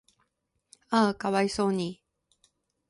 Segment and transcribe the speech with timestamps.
[0.89, 2.01] 嗚呼可哀想に